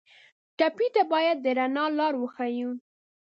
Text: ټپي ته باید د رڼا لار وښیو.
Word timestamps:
ټپي 0.57 0.87
ته 0.95 1.01
باید 1.11 1.37
د 1.41 1.47
رڼا 1.57 1.85
لار 1.99 2.13
وښیو. 2.17 2.71